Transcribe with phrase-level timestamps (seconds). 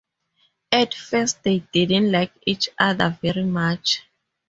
[0.71, 4.01] At first they didn't like each other very much.